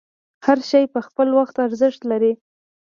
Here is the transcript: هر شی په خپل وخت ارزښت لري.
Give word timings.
هر 0.45 0.59
شی 0.69 0.83
په 0.93 0.99
خپل 1.07 1.27
وخت 1.37 1.55
ارزښت 1.65 2.01
لري. 2.11 2.33